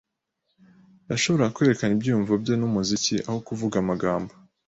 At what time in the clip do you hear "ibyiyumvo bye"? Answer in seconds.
1.93-2.55